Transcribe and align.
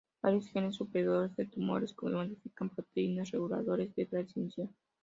Varios 0.23 0.47
genes 0.49 0.77
supresores 0.77 1.35
de 1.35 1.45
tumores 1.45 1.93
codifican 1.93 2.71
proteínas 2.71 3.29
reguladoras 3.29 3.93
de 3.93 4.07
transcripción. 4.07 4.75